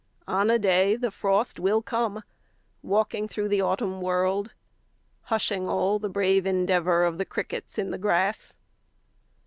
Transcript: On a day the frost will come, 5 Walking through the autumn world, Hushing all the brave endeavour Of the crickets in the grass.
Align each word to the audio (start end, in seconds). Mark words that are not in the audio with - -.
On 0.27 0.49
a 0.49 0.57
day 0.57 0.95
the 0.95 1.11
frost 1.11 1.59
will 1.59 1.83
come, 1.83 2.15
5 2.15 2.23
Walking 2.81 3.27
through 3.27 3.49
the 3.49 3.61
autumn 3.61 4.01
world, 4.01 4.51
Hushing 5.25 5.67
all 5.67 5.99
the 5.99 6.09
brave 6.09 6.47
endeavour 6.47 7.03
Of 7.03 7.19
the 7.19 7.25
crickets 7.25 7.77
in 7.77 7.91
the 7.91 7.99
grass. 7.99 8.55